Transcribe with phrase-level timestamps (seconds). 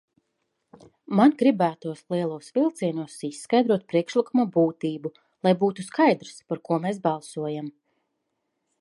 [1.19, 5.15] Man gribētos lielos vilcienos izskaidrot priekšlikuma būtību,
[5.49, 7.73] lai būtu skaidrs, par ko mēs balsojam.